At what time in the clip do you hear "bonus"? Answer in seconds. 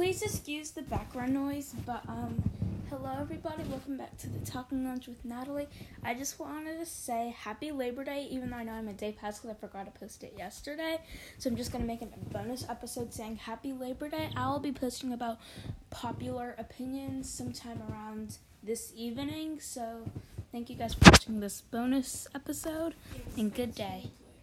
12.32-12.66, 21.60-22.26